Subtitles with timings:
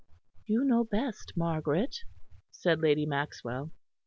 [0.47, 1.97] "You know best, Margaret,"
[2.49, 3.69] said Lady Maxwell.